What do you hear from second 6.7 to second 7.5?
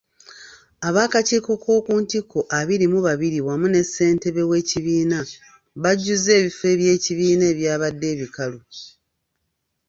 by'ekibiina